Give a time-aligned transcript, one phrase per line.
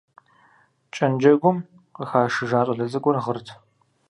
[0.93, 1.57] Кӏэнджэгум
[1.95, 3.47] къыхашыжа щӏалэ цӏыкӏур гъырт.